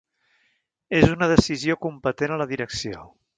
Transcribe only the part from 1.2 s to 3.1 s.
decisió competent a la direcció.